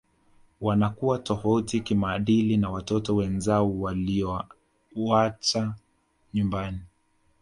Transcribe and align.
Wanakuwa 0.61 1.19
tofauti 1.19 1.79
kimaadili 1.81 2.57
na 2.57 2.69
watoto 2.69 3.15
wenzao 3.15 3.79
waliowaacha 3.79 5.75
nyumbani 6.33 6.79